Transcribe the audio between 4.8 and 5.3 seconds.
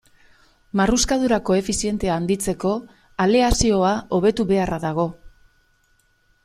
dago.